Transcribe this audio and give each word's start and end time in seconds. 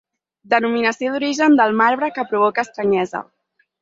Denominació 0.53 1.11
d'origen 1.15 1.57
del 1.61 1.77
marbre 1.83 2.09
que 2.17 2.25
provoca 2.33 2.65
estranyesa. 2.69 3.23